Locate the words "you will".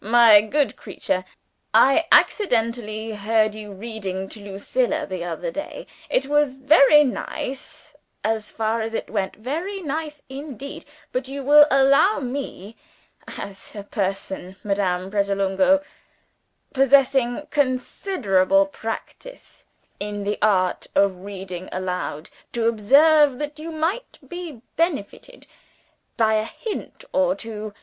11.26-11.66